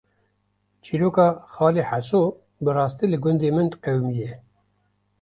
[0.83, 2.23] Çîroka “Xalê Heso”
[2.63, 4.31] bi rastî li gundê min qewîmiye